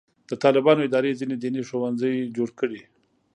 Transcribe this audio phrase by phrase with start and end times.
[0.29, 2.81] د طالبانو ادارې ځینې دیني ښوونځي جوړ کړي.